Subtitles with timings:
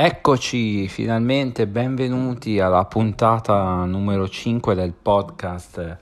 [0.00, 5.98] Eccoci finalmente, benvenuti alla puntata numero 5 del podcast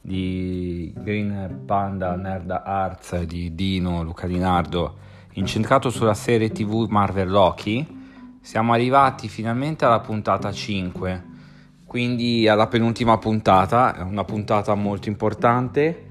[0.00, 4.98] di Green Panda Nerd Arts di Dino Luca Dinardo,
[5.32, 7.84] incentrato sulla serie TV Marvel Loki.
[8.40, 11.24] Siamo arrivati finalmente alla puntata 5,
[11.86, 16.04] quindi alla penultima puntata, è una puntata molto importante,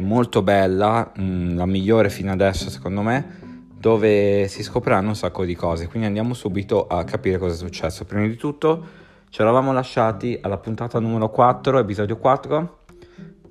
[0.00, 3.41] molto bella, mm, la migliore fino adesso secondo me
[3.82, 5.88] dove si scopriranno un sacco di cose.
[5.88, 8.04] Quindi andiamo subito a capire cosa è successo.
[8.04, 8.86] Prima di tutto
[9.28, 12.78] ci eravamo lasciati alla puntata numero 4, episodio 4,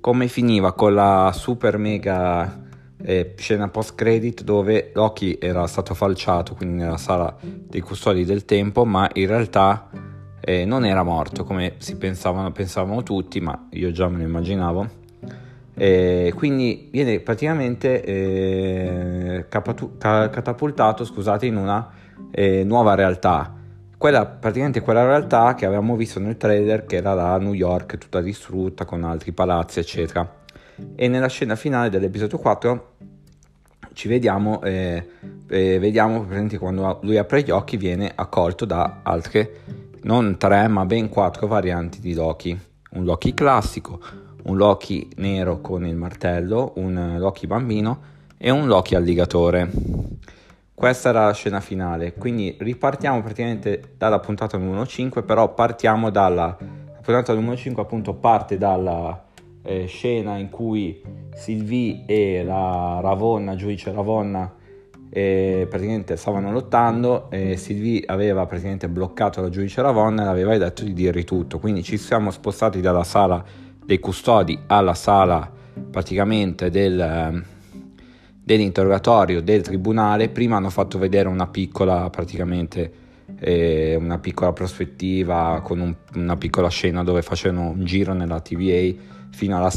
[0.00, 2.60] come finiva con la super mega
[3.02, 8.46] eh, scena post credit dove Loki era stato falciato, quindi nella sala dei custodi del
[8.46, 9.90] tempo, ma in realtà
[10.40, 15.00] eh, non era morto come si pensavano, pensavano tutti, ma io già me lo immaginavo
[15.74, 21.90] eh, quindi viene praticamente eh, capatu- ca- catapultato scusate, in una
[22.30, 23.54] eh, nuova realtà.
[23.96, 28.20] Quella, praticamente quella realtà che avevamo visto nel trailer che era la New York tutta
[28.20, 30.40] distrutta con altri palazzi eccetera.
[30.96, 32.90] E nella scena finale dell'episodio 4
[33.92, 35.06] ci vediamo, eh,
[35.48, 36.26] eh, vediamo
[36.58, 39.60] quando lui apre gli occhi viene accolto da altre,
[40.02, 42.58] non tre ma ben quattro varianti di Loki.
[42.92, 44.00] Un Loki classico,
[44.44, 48.00] un Loki nero con il martello, un Loki bambino
[48.38, 49.70] e un Loki alligatore.
[50.74, 56.56] Questa era la scena finale, quindi ripartiamo praticamente dalla puntata numero 5, però partiamo dalla
[56.56, 59.24] la puntata numero 5 appunto parte dalla
[59.62, 61.00] eh, scena in cui
[61.34, 64.52] Sylvie e la Ravonna, giudice Ravonna,
[65.08, 70.56] eh, praticamente stavano lottando e Sylvie aveva praticamente bloccato la giudice Ravonna e le aveva
[70.56, 73.44] detto di dirgli tutto, quindi ci siamo spostati dalla sala
[73.84, 75.50] dei custodi alla sala
[75.90, 77.44] praticamente del, ehm,
[78.42, 83.00] dell'interrogatorio del tribunale, prima hanno fatto vedere una piccola praticamente
[83.38, 88.92] eh, una piccola prospettiva con un, una piccola scena dove facevano un giro nella TVA
[89.30, 89.72] fino alla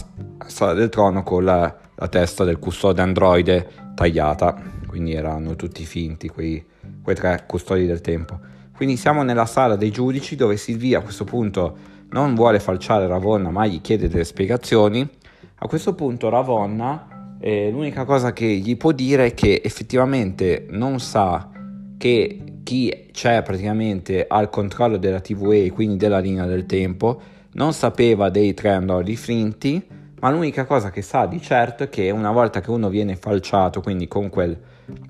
[0.47, 6.28] sala del trono con la, la testa del custode androide tagliata, quindi erano tutti finti
[6.28, 6.63] quei,
[7.02, 8.38] quei tre custodi del tempo.
[8.75, 13.49] Quindi siamo nella sala dei giudici dove Silvia a questo punto non vuole falciare Ravonna
[13.49, 15.07] ma gli chiede delle spiegazioni,
[15.55, 20.99] a questo punto Ravonna eh, l'unica cosa che gli può dire è che effettivamente non
[20.99, 21.49] sa
[21.97, 27.21] che chi c'è praticamente al controllo della TVA, quindi della linea del tempo,
[27.53, 29.85] non sapeva dei tre androidi finti,
[30.19, 33.81] ma l'unica cosa che sa di certo è che una volta che uno viene falciato,
[33.81, 34.57] quindi con quel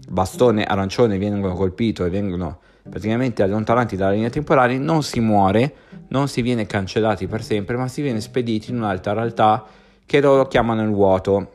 [0.09, 2.59] bastone arancione vengono colpito e vengono
[2.89, 5.73] praticamente allontanati dalla linea temporale, non si muore,
[6.09, 9.65] non si viene cancellati per sempre, ma si viene spediti in un'altra realtà
[10.05, 11.51] che loro chiamano il vuoto.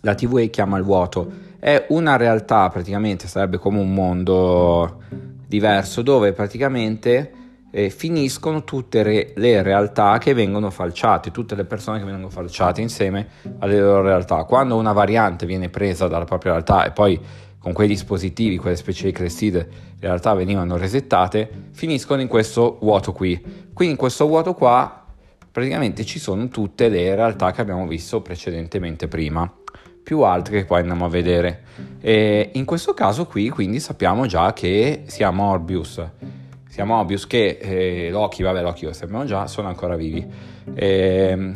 [0.00, 1.30] La TVA chiama il vuoto.
[1.58, 5.02] È una realtà praticamente, sarebbe come un mondo
[5.46, 7.32] diverso dove praticamente
[7.70, 12.80] eh, finiscono tutte re- le realtà che vengono falciate, tutte le persone che vengono falciate
[12.80, 14.44] insieme alle loro realtà.
[14.44, 17.20] Quando una variante viene presa dalla propria realtà e poi
[17.60, 23.12] con quei dispositivi, quelle specie di crescite, in realtà venivano resettate, finiscono in questo vuoto
[23.12, 23.38] qui.
[23.74, 25.04] Quindi in questo vuoto qua
[25.52, 29.52] praticamente ci sono tutte le realtà che abbiamo visto precedentemente prima,
[30.02, 31.64] più altre che poi andiamo a vedere.
[32.00, 36.02] E in questo caso qui quindi sappiamo già che sia Morbius,
[36.66, 40.26] sia Morbius che eh, Loki, vabbè Loki lo sappiamo già, sono ancora vivi.
[40.72, 41.54] E,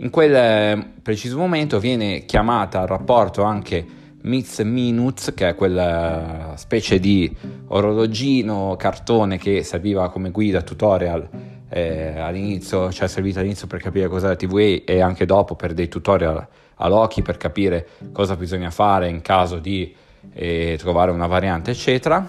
[0.00, 6.98] in quel preciso momento viene chiamata al rapporto anche Mits Minutes, che è quella specie
[6.98, 7.34] di
[7.68, 11.28] orologino cartone che serviva come guida tutorial
[11.68, 15.88] eh, all'inizio, cioè servito all'inizio per capire cos'è la TVA e anche dopo per dei
[15.88, 16.46] tutorial
[16.80, 19.94] a Loki per capire cosa bisogna fare in caso di
[20.32, 22.26] eh, trovare una variante, eccetera,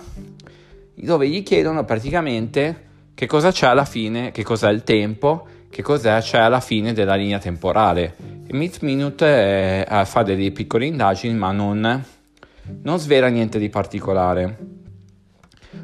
[0.95, 6.19] dove gli chiedono praticamente che cosa c'è alla fine, che cos'è il tempo, che cos'è?
[6.19, 8.15] C'è alla fine della linea temporale.
[8.49, 12.03] Meet Minute eh, fa delle piccole indagini ma non,
[12.81, 14.57] non svela niente di particolare.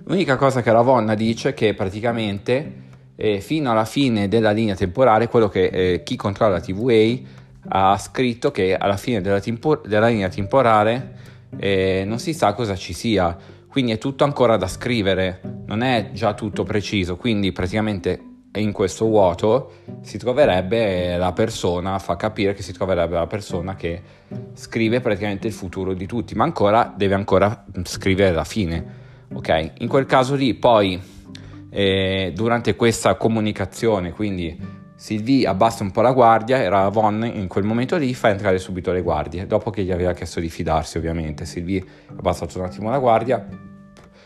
[0.05, 2.83] L'unica cosa che Ravonna dice è che praticamente
[3.15, 7.97] eh, fino alla fine della linea temporale quello che eh, chi controlla la TVA ha
[7.97, 11.13] scritto che alla fine della, tempo- della linea temporale
[11.57, 13.35] eh, non si sa cosa ci sia,
[13.67, 19.05] quindi è tutto ancora da scrivere, non è già tutto preciso, quindi praticamente in questo
[19.05, 19.71] vuoto
[20.01, 24.01] si troverebbe la persona, fa capire che si troverebbe la persona che
[24.53, 29.03] scrive praticamente il futuro di tutti, ma ancora deve ancora scrivere la fine.
[29.33, 31.01] Ok, in quel caso lì poi
[31.69, 37.65] eh, durante questa comunicazione, quindi Sylvie abbassa un po' la guardia e Ravon in quel
[37.65, 41.45] momento lì fa entrare subito le guardie, dopo che gli aveva chiesto di fidarsi ovviamente.
[41.45, 43.45] Sylvie ha abbassato un attimo la guardia,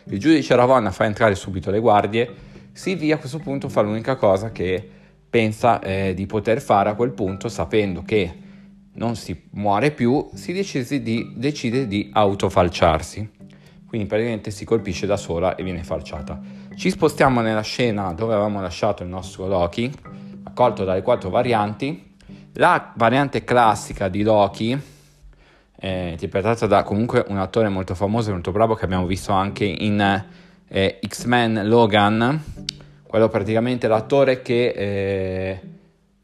[0.05, 2.33] il giudice Ravonna fa entrare subito le guardie,
[2.79, 4.89] Sylvie a questo punto fa l'unica cosa che
[5.29, 8.33] pensa eh, di poter fare a quel punto, sapendo che
[8.93, 13.31] non si muore più, si decide di, decide di autofalciarsi.
[13.85, 16.39] Quindi praticamente si colpisce da sola e viene falciata.
[16.73, 19.91] Ci spostiamo nella scena dove avevamo lasciato il nostro Loki,
[20.43, 22.15] accolto dalle quattro varianti.
[22.53, 24.79] La variante classica di Loki,
[25.75, 29.65] eh, interpretata da comunque un attore molto famoso e molto bravo che abbiamo visto anche
[29.65, 30.23] in
[30.69, 32.43] eh, X-Men Logan,
[33.03, 35.59] quello praticamente l'attore che eh,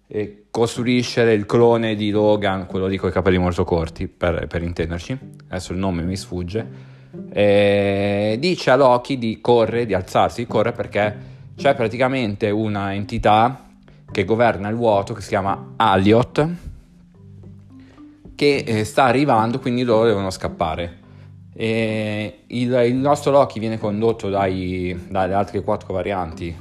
[0.08, 4.64] eh, costruisce il clone di Logan, quello lì con i capelli molto corti, per, per
[4.64, 5.18] intenderci,
[5.50, 6.94] adesso il nome mi sfugge,
[7.32, 11.16] eh, dice a Loki di correre, di alzarsi, di correre perché
[11.58, 13.66] c'è praticamente una entità
[14.12, 16.48] che governa il vuoto che si chiama Aliot
[18.36, 21.04] che eh, sta arrivando, quindi loro devono scappare.
[21.58, 26.54] E il, il nostro Loki viene condotto dai, dalle altre quattro varianti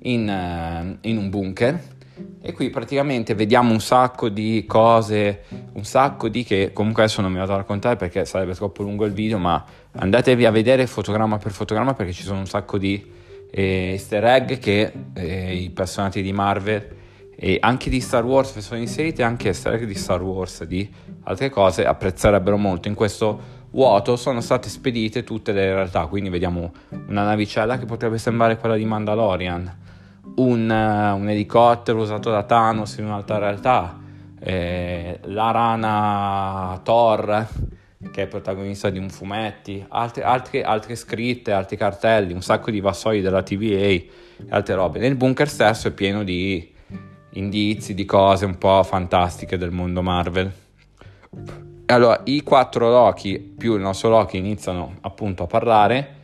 [0.00, 1.94] in, uh, in un bunker
[2.40, 5.42] e qui praticamente vediamo un sacco di cose,
[5.72, 9.04] un sacco di che comunque adesso non mi vado a raccontare perché sarebbe troppo lungo
[9.04, 9.62] il video, ma
[9.92, 13.04] andatevi a vedere fotogramma per fotogramma perché ci sono un sacco di
[13.50, 16.88] eh, easter egg che eh, i personaggi di Marvel
[17.34, 20.88] e anche di Star Wars sono inseriti, anche easter egg di Star Wars di
[21.24, 22.88] altre cose apprezzerebbero molto.
[22.88, 26.72] In questo vuoto sono state spedite tutte le realtà, quindi vediamo
[27.08, 29.84] una navicella che potrebbe sembrare quella di Mandalorian
[30.36, 34.00] un, un elicottero usato da Thanos in un'altra realtà,
[34.40, 37.48] eh, la rana Thor
[38.10, 42.80] che è protagonista di un fumetti, altre, altre, altre scritte, altri cartelli, un sacco di
[42.80, 44.10] vassoi della TVA e
[44.48, 45.00] altre robe.
[45.00, 46.72] Nel bunker stesso è pieno di
[47.30, 50.52] indizi, di cose un po' fantastiche del mondo Marvel.
[51.86, 56.14] Allora, i quattro Loki più il nostro Loki iniziano appunto a parlare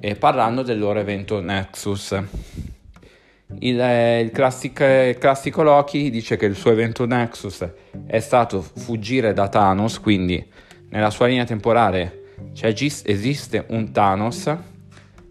[0.00, 2.18] eh, parlando del loro evento Nexus.
[3.58, 7.68] Il, eh, il, classic, il, classico Loki dice che il suo evento Nexus
[8.06, 10.42] è stato fuggire da Thanos, quindi
[10.88, 12.20] nella sua linea temporale
[12.54, 14.56] esiste un Thanos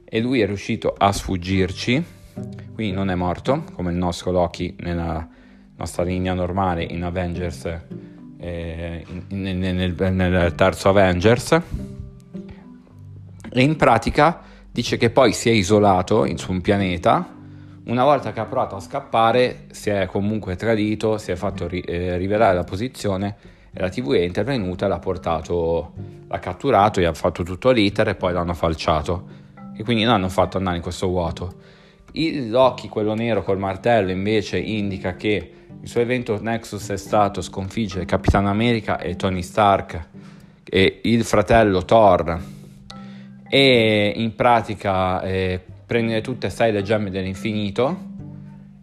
[0.06, 2.06] e lui è riuscito a sfuggirci,
[2.75, 5.28] quindi non è morto come il nostro Loki nella
[5.75, 7.80] nostra linea normale in Avengers,
[8.42, 11.62] eh, in, nel, nel terzo Avengers.
[13.54, 14.42] E in pratica
[14.72, 17.40] dice che poi si è isolato su un pianeta
[17.84, 21.82] una volta che ha provato a scappare, si è comunque tradito, si è fatto ri-
[21.82, 23.36] eh, rivelare la posizione
[23.74, 25.94] e la TV è intervenuta, l'ha portato,
[26.28, 29.40] l'ha catturato, gli ha fatto tutto l'iter e poi l'hanno falciato.
[29.76, 31.56] E quindi non hanno fatto andare in questo vuoto.
[32.13, 37.42] Il Loki, quello nero col martello, invece indica che il suo evento Nexus è stato
[37.42, 40.08] sconfiggere Capitan America e Tony Stark
[40.63, 42.40] e il fratello Thor
[43.50, 47.98] e in pratica eh, prendere tutte e sei le gemme dell'infinito,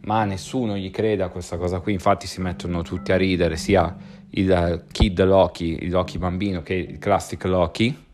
[0.03, 3.97] ma nessuno gli crede a questa cosa qui, infatti si mettono tutti a ridere, sia
[4.31, 8.07] il Kid Loki, il Loki bambino, che il Classic Loki.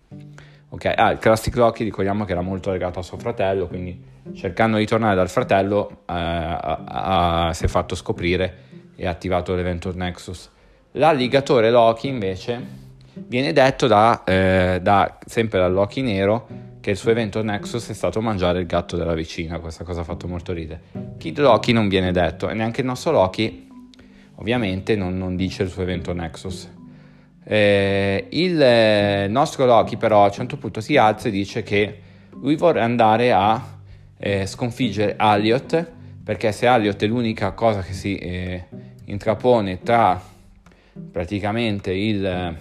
[0.75, 3.97] Ok, ah, il Classic Loki ricordiamo che era molto legato a suo fratello, quindi
[4.35, 8.57] cercando di tornare dal fratello eh, a, a, a, si è fatto scoprire
[8.97, 10.51] e ha attivato l'evento Nexus.
[10.93, 12.61] L'alligatore Loki invece
[13.13, 16.49] viene detto da, eh, da sempre dal Loki nero
[16.81, 20.05] che il suo evento Nexus è stato mangiare il gatto della vicina, questa cosa ha
[20.05, 20.83] fatto molto ridere.
[21.19, 23.69] Kid Loki non viene detto e neanche il nostro Loki
[24.35, 26.74] ovviamente non, non dice il suo evento Nexus.
[27.47, 32.01] Eh, il eh, nostro Loki però a un certo punto si alza e dice che
[32.31, 33.63] lui vorrà andare a
[34.17, 35.93] eh, sconfiggere Aliot
[36.25, 38.65] perché se Aliot è l'unica cosa che si eh,
[39.05, 40.21] intrapone tra
[41.11, 42.57] praticamente il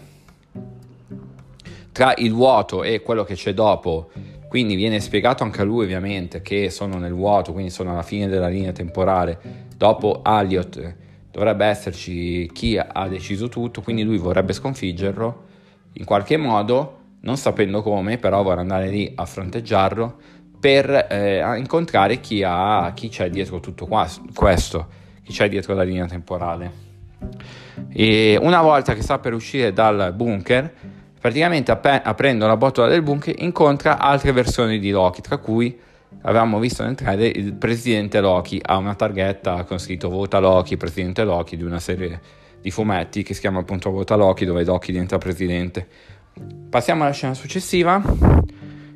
[1.94, 4.10] tra il vuoto e quello che c'è dopo,
[4.50, 8.28] quindi viene spiegato anche a lui ovviamente che sono nel vuoto, quindi sono alla fine
[8.28, 9.40] della linea temporale,
[9.78, 10.96] dopo Aliot
[11.34, 15.44] dovrebbe esserci chi ha deciso tutto, quindi lui vorrebbe sconfiggerlo
[15.94, 20.16] in qualche modo, non sapendo come, però vorrà andare lì a fronteggiarlo
[20.60, 24.88] per eh, incontrare chi, ha, chi c'è dietro tutto qua, questo,
[25.24, 26.72] chi c'è dietro la linea temporale.
[27.90, 30.72] E una volta che sta per uscire dal bunker,
[31.20, 35.75] praticamente app- aprendo la botola del bunker incontra altre versioni di Loki, tra cui
[36.22, 41.24] avevamo visto nel trailer il presidente Loki ha una targhetta con scritto Vota Loki, presidente
[41.24, 42.20] Loki di una serie
[42.62, 45.86] di fumetti che si chiama appunto Vota Loki dove Loki diventa presidente.
[46.70, 48.01] Passiamo alla scena successiva.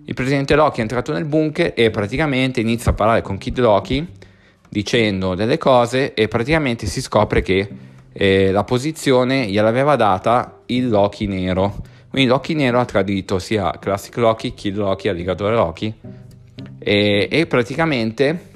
[0.05, 4.07] Il presidente Loki è entrato nel bunker e praticamente inizia a parlare con Kid Loki
[4.69, 7.67] dicendo delle cose e praticamente si scopre che
[8.13, 11.75] eh, la posizione gliel'aveva data il Loki nero
[12.09, 15.93] Quindi Loki nero ha tradito sia Classic Loki, Kid Loki, Alligatore Loki
[16.79, 18.49] e, e praticamente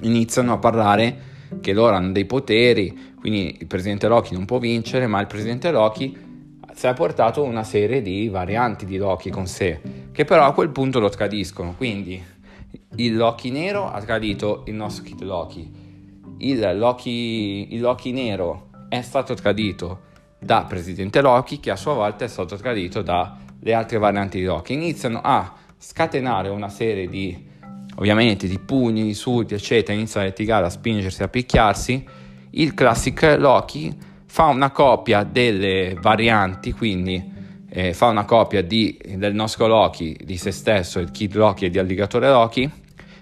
[0.00, 1.28] iniziano a parlare
[1.60, 5.70] che loro hanno dei poteri, quindi il presidente Loki non può vincere, ma il presidente
[5.70, 6.28] Loki
[6.72, 9.80] si è portato una serie di varianti di Loki con sé,
[10.12, 11.74] che però a quel punto lo tradiscono.
[11.76, 12.22] Quindi
[12.96, 15.70] il Loki nero ha tradito il nostro Kid Loki,
[16.38, 22.24] il Loki, il Loki nero è stato tradito da Presidente Loki, che a sua volta
[22.24, 24.72] è stato tradito dalle altre varianti di Loki.
[24.72, 25.52] Iniziano a
[25.82, 27.48] scatenare una serie di
[27.96, 32.06] ovviamente di pugni, di surti, eccetera, iniziano a litigare, a spingersi, a picchiarsi.
[32.50, 33.96] Il classic Loki
[34.26, 37.32] fa una copia delle varianti, quindi
[37.70, 41.70] eh, fa una copia di, del nostro Loki, di se stesso, il Kid Loki e
[41.70, 42.70] di Alligatore Loki.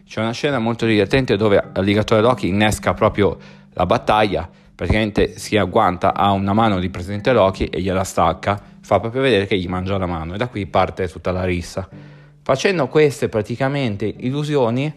[0.05, 3.37] C'è una scena molto divertente dove Alligatore Loki innesca proprio
[3.75, 8.99] la battaglia, praticamente si agguanta a una mano di Presidente Loki e gliela stacca, fa
[8.99, 12.17] proprio vedere che gli mangia la mano e da qui parte tutta la rissa.
[12.49, 14.91] Facendo queste praticamente illusioni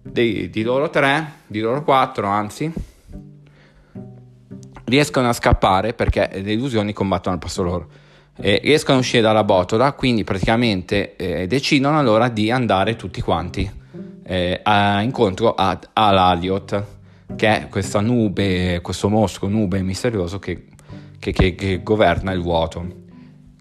[0.00, 2.72] di, di loro tre, di loro quattro anzi,
[4.84, 7.88] riescono a scappare perché le illusioni combattono al passo loro.
[8.36, 13.68] Eh, riescono a uscire dalla botola, quindi praticamente eh, decidono allora di andare tutti quanti
[14.22, 16.84] eh, a, incontro ad Alaliot,
[17.34, 20.66] che è questa nube, questo mostro nube misterioso che,
[21.18, 23.01] che, che, che governa il vuoto.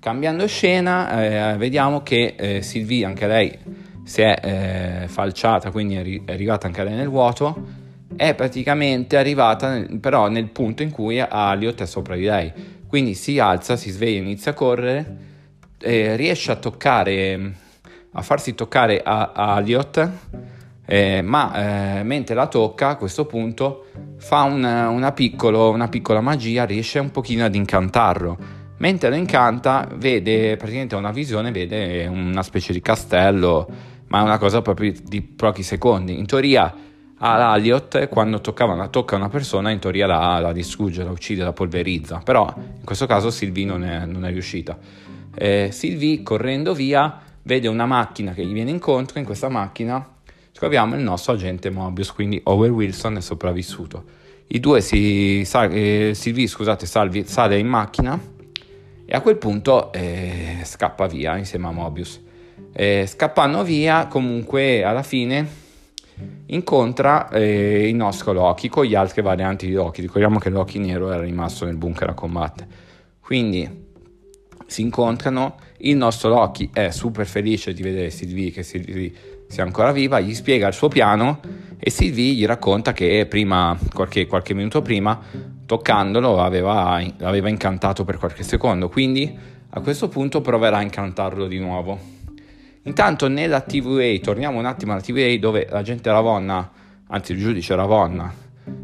[0.02, 3.56] Cambiando scena, eh, vediamo che eh, Sylvie, anche lei,
[4.04, 7.80] si è eh, falciata, quindi è, ri- è arrivata anche lei nel vuoto
[8.16, 12.52] è praticamente arrivata nel, però nel punto in cui Aliot è sopra di lei.
[12.88, 15.18] Quindi si alza, si sveglia, inizia a correre,
[15.80, 17.54] riesce a toccare,
[18.12, 20.10] a farsi toccare a, a Aliot,
[20.86, 23.86] eh, ma eh, mentre la tocca a questo punto
[24.18, 28.61] fa una, una, piccolo, una piccola magia, riesce un pochino ad incantarlo.
[28.82, 33.70] Mentre lo incanta, vede praticamente una visione, vede una specie di castello,
[34.08, 36.18] ma è una cosa proprio di pochi secondi.
[36.18, 36.74] In teoria
[37.18, 42.22] all'Aliot quando toccava tocca una persona in teoria la, la, distrugge, la uccide, la polverizza,
[42.26, 44.76] però in questo caso Sylvie non è, non è riuscita.
[45.36, 50.04] Eh, Sylvie correndo via vede una macchina che gli viene incontro, in questa macchina
[50.54, 54.04] troviamo il nostro agente Mobius, quindi Owen Wilson è sopravvissuto.
[54.48, 58.40] I due si, sal, eh, Sylvie scusate, salvi, sale in macchina
[59.12, 62.22] e a quel punto eh, scappa via insieme a Mobius.
[62.72, 65.46] Eh, scappando via comunque alla fine
[66.46, 70.00] incontra eh, il nostro Loki con gli altri varianti di Loki.
[70.00, 72.70] Ricordiamo che Loki nero era rimasto nel bunker a combattere.
[73.20, 73.70] Quindi
[74.66, 79.12] si incontrano, il nostro Loki è super felice di vedere Sylvie, che Sylvie
[79.48, 81.42] sia ancora viva, gli spiega il suo piano
[81.78, 85.20] e Sylvie gli racconta che prima, qualche, qualche minuto prima,
[85.72, 89.34] toccandolo aveva, l'aveva incantato per qualche secondo, quindi
[89.70, 91.98] a questo punto proverà a incantarlo di nuovo.
[92.84, 96.72] Intanto nella TVA, torniamo un attimo alla TVA dove l'agente Ravonna,
[97.08, 98.34] anzi il giudice Ravonna,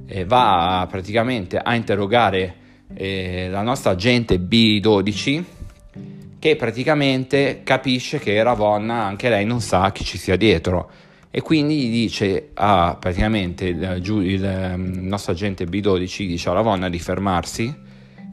[0.05, 2.55] eh, va praticamente a interrogare
[2.93, 5.43] eh, la nostra agente B12
[6.39, 10.89] che praticamente capisce che Ravonna anche lei non sa chi ci sia dietro
[11.37, 16.89] e quindi dice a praticamente il, il, il ehm, nostro agente B12 dice a Ravonna
[16.89, 17.71] di fermarsi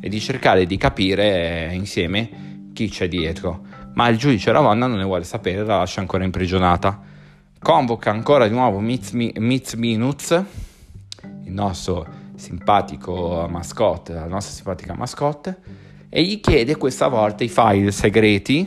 [0.01, 4.97] e di cercare di capire eh, insieme chi c'è dietro ma il giudice Ravonna non
[4.97, 6.99] ne vuole sapere, la lascia ancora imprigionata.
[7.61, 10.31] Convoca ancora di nuovo Mitz, Mitz Minutz,
[11.45, 12.07] il nostro
[12.37, 15.59] simpatico mascotte, la nostra simpatica mascotte,
[16.09, 18.67] e gli chiede questa volta i file segreti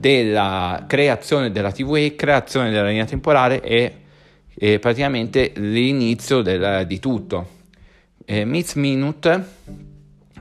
[0.00, 3.94] della creazione della TVA, creazione della linea temporale e,
[4.54, 7.58] e praticamente l'inizio del, di tutto.
[8.24, 9.42] Eh, Mitz Minut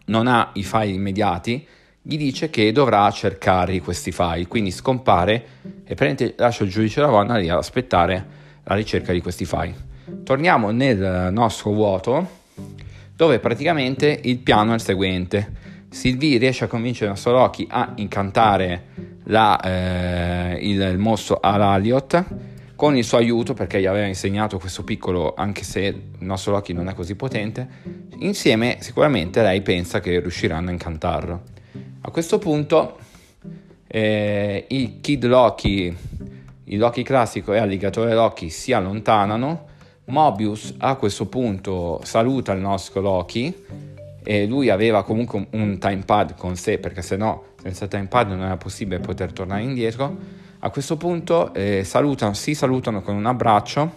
[0.06, 1.68] non ha i file immediati,
[2.02, 5.46] gli dice che dovrà cercare questi file, quindi scompare
[5.84, 8.26] e prende, lascia il giudice Ravonna lì ad aspettare
[8.64, 9.76] la ricerca di questi file.
[10.24, 12.38] Torniamo nel nostro vuoto
[13.14, 15.52] dove praticamente il piano è il seguente.
[15.90, 22.26] Sylvie riesce a convincere Soroki a incantare la, eh, il, il mostro Alaliot
[22.76, 26.72] con il suo aiuto perché gli aveva insegnato questo piccolo, anche se il nostro Loki
[26.72, 27.68] non è così potente,
[28.20, 31.42] insieme sicuramente lei pensa che riusciranno a incantarlo.
[32.02, 32.98] A questo punto
[33.86, 35.94] eh, il Kid Loki,
[36.64, 39.68] il Loki classico e Alligatore Loki si allontanano.
[40.06, 43.54] Mobius a questo punto saluta il nostro Loki
[44.30, 48.58] e lui aveva comunque un timepad con sé perché se no senza timepad non era
[48.58, 50.16] possibile poter tornare indietro.
[50.60, 53.92] A questo punto eh, salutano, si salutano con un abbraccio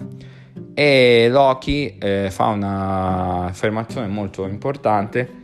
[0.72, 5.40] e Loki eh, fa una affermazione molto importante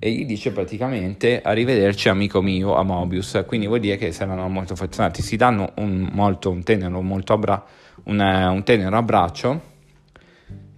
[0.00, 4.72] e gli dice praticamente arrivederci amico mio a Mobius, quindi vuol dire che saranno molto
[4.72, 7.64] affezionati, si danno un, molto, un tenero, molto abbra-
[8.06, 9.60] un, un tenero abbraccio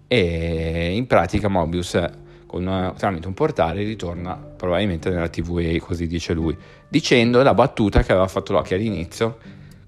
[0.06, 2.22] e in pratica Mobius
[2.54, 6.56] con, tramite un portale ritorna probabilmente nella TVA, così dice lui,
[6.88, 9.38] dicendo la battuta che aveva fatto Loki all'inizio,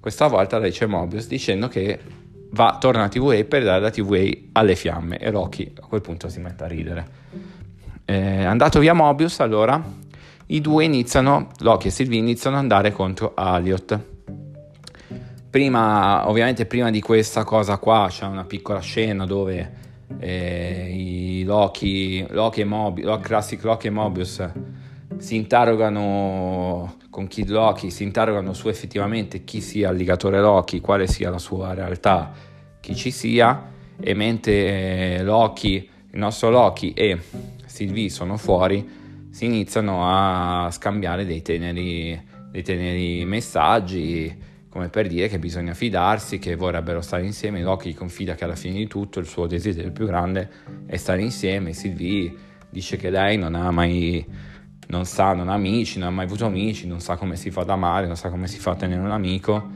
[0.00, 1.98] questa volta la dice Mobius dicendo che
[2.50, 6.28] va, torna a TVA per dare la TVA alle fiamme e Loki a quel punto
[6.28, 7.08] si mette a ridere.
[8.04, 9.80] Eh, andato via Mobius, allora
[10.46, 14.00] i due iniziano, Loki e Sylvie iniziano ad andare contro Aliot.
[15.50, 19.84] Prima, ovviamente prima di questa cosa qua c'è una piccola scena dove
[20.18, 24.50] eh, i Loki, Loki e Mobius, Classic Loki e Mobius
[25.18, 31.06] si interrogano con Kid Loki, si interrogano su effettivamente chi sia il ligatore Loki, quale
[31.06, 32.32] sia la sua realtà,
[32.80, 37.18] chi ci sia, e mentre Loki, il nostro Loki e
[37.64, 38.86] Sylvie sono fuori,
[39.30, 42.20] si iniziano a scambiare dei teneri,
[42.50, 44.34] dei teneri messaggi,
[44.76, 47.62] come per dire che bisogna fidarsi, che vorrebbero stare insieme.
[47.62, 50.50] Loki confida che alla fine di tutto il suo desiderio più grande
[50.84, 51.72] è stare insieme.
[51.72, 52.34] Sylvie
[52.68, 54.22] dice che lei non ha mai,
[54.88, 57.62] non sa, non ha amici, non ha mai avuto amici, non sa come si fa
[57.62, 59.66] ad amare, non sa come si fa a tenere un amico.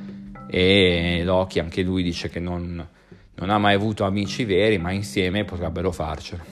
[0.50, 2.86] E Loki anche lui dice che non,
[3.36, 6.42] non ha mai avuto amici veri, ma insieme potrebbero farcelo.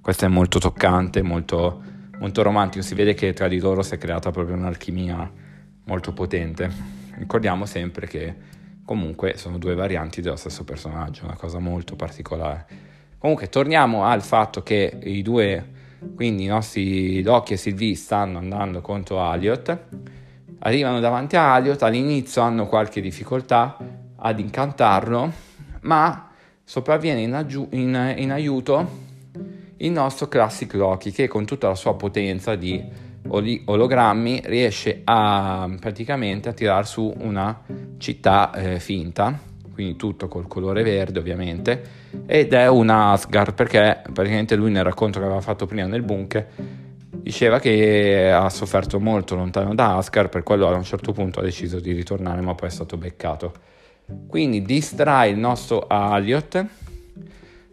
[0.00, 1.82] Questo è molto toccante, molto,
[2.20, 5.28] molto romantico, si vede che tra di loro si è creata proprio un'alchimia
[5.86, 6.99] molto potente.
[7.20, 8.34] Ricordiamo sempre che
[8.82, 12.66] comunque sono due varianti dello stesso personaggio, una cosa molto particolare.
[13.18, 15.70] Comunque torniamo al fatto che i due,
[16.14, 19.78] quindi i nostri Loki e Sylvie stanno andando contro Aliot,
[20.60, 23.76] arrivano davanti a Aliot, all'inizio hanno qualche difficoltà
[24.16, 25.30] ad incantarlo,
[25.82, 26.30] ma
[26.64, 29.08] sopravviene in, aggiu- in, in aiuto
[29.76, 32.82] il nostro Classic Loki che con tutta la sua potenza di
[33.28, 37.62] ologrammi riesce a praticamente a tirar su una
[37.98, 39.38] città eh, finta
[39.72, 41.82] quindi tutto col colore verde ovviamente
[42.26, 46.48] ed è un Asgard perché praticamente lui nel racconto che aveva fatto prima nel bunker
[47.22, 51.42] diceva che ha sofferto molto lontano da Asgard per quello a un certo punto ha
[51.42, 53.52] deciso di ritornare ma poi è stato beccato.
[54.26, 56.66] Quindi distrae il nostro Aliot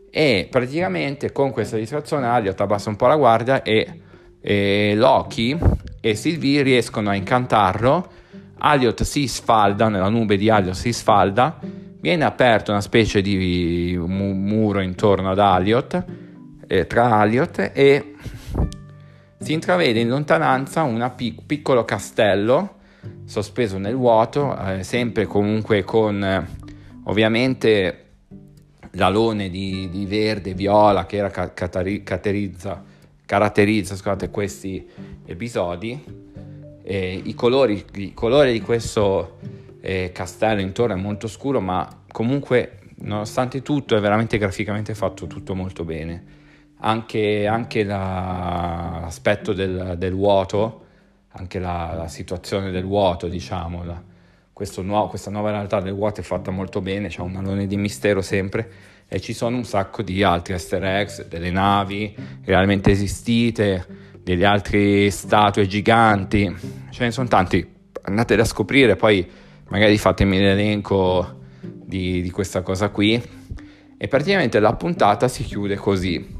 [0.09, 4.01] e praticamente con questa distrazione Aliot abbassa un po' la guardia e,
[4.49, 5.57] e Loki
[5.99, 8.11] e Sylvie riescono a incantarlo.
[8.59, 11.59] Aliot si sfalda, nella nube di Aliot si sfalda.
[11.99, 16.05] Viene aperta una specie di mu- muro intorno ad Aliot
[16.65, 18.15] eh, tra Aliot e
[19.37, 22.75] si intravede in lontananza un pic- piccolo castello
[23.25, 26.47] sospeso nel vuoto, eh, sempre comunque con eh,
[27.03, 28.05] ovviamente
[28.91, 32.95] l'alone di, di verde, viola che era, caratterizza,
[33.27, 34.87] caratterizza scusate, questi
[35.25, 36.01] episodi.
[36.81, 39.37] Eh, i, colori, I colori di questo
[39.81, 45.53] eh, castello intorno è molto scuro, ma comunque, nonostante tutto, è veramente graficamente fatto tutto
[45.53, 46.35] molto bene.
[46.79, 50.85] Anche, anche la, l'aspetto del, del, vuoto,
[51.29, 54.01] anche la, la, situazione del vuoto, diciamo, la,
[54.83, 58.21] nuovo, questa nuova realtà del vuoto è fatta molto bene, c'è un alone di mistero
[58.21, 63.85] sempre e ci sono un sacco di altri easter eggs, delle navi realmente esistite,
[64.21, 66.53] delle altre statue giganti,
[66.89, 67.65] ce ne sono tanti,
[68.01, 69.25] andatele a scoprire, poi
[69.69, 73.21] magari fatemi l'elenco di, di questa cosa qui.
[73.99, 76.35] E praticamente la puntata si chiude così.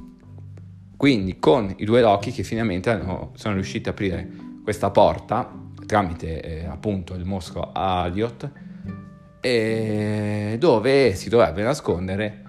[0.96, 4.28] Quindi con i due Loki che finalmente hanno, sono riusciti ad aprire
[4.64, 8.52] questa porta tramite eh, appunto il mosco Aliot,
[9.40, 12.47] dove si dovrebbe nascondere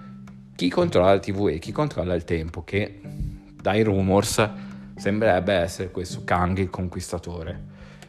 [0.59, 4.45] chi controlla la TV e chi controlla il tempo, che dai rumors
[4.93, 7.63] sembrerebbe essere questo Kang il conquistatore.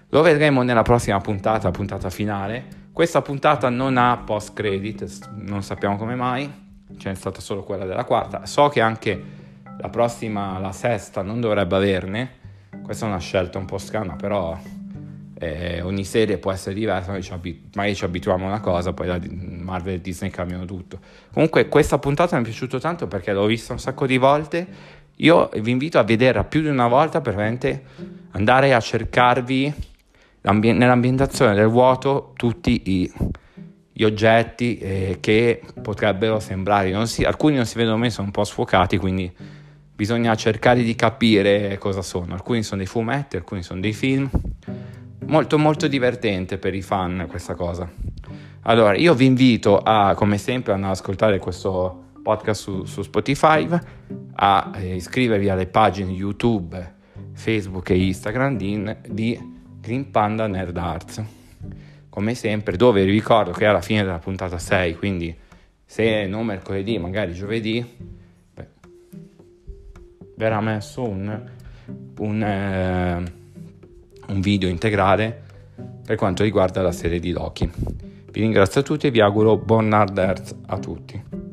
[0.09, 2.89] Lo vedremo nella prossima puntata, puntata finale.
[2.93, 6.53] Questa puntata non ha post credit, non sappiamo come mai,
[6.97, 8.45] c'è stata solo quella della quarta.
[8.47, 9.23] So che anche
[9.79, 12.31] la prossima, la sesta, non dovrebbe averne.
[12.83, 14.59] Questa è una scelta un po' strana, però
[15.39, 17.31] eh, ogni serie può essere diversa, noi ci
[17.75, 19.21] magari ci abituiamo a una cosa, poi la
[19.71, 20.99] Marvel e Disney cambiano tutto.
[21.33, 24.67] Comunque questa puntata mi è piaciuta tanto perché l'ho vista un sacco di volte,
[25.17, 27.85] io vi invito a vederla più di una volta per veramente
[28.33, 29.73] andare a cercarvi
[30.43, 33.13] nell'ambientazione del vuoto tutti i,
[33.93, 38.33] gli oggetti eh, che potrebbero sembrare, non si, alcuni non si vedono mai, sono un
[38.33, 39.31] po' sfocati, quindi
[39.95, 42.33] bisogna cercare di capire cosa sono.
[42.33, 44.29] Alcuni sono dei fumetti, alcuni sono dei film
[45.31, 47.89] molto molto divertente per i fan questa cosa.
[48.63, 53.67] Allora, io vi invito a, come sempre, ad ascoltare questo podcast su, su Spotify,
[54.35, 56.99] a eh, iscrivervi alle pagine YouTube
[57.33, 59.39] Facebook e Instagram di, di
[59.81, 61.25] Green Panda Nerd Arts.
[62.09, 65.35] Come sempre, dove vi ricordo che è alla fine della puntata 6, quindi
[65.85, 67.87] se non mercoledì, magari giovedì,
[70.35, 71.51] verrà messo un,
[72.19, 73.40] un, eh,
[74.31, 75.49] un video integrale
[76.05, 77.71] per quanto riguarda la serie di Loki.
[78.31, 81.50] Vi ringrazio a tutti e vi auguro buon Nerd Earth a tutti.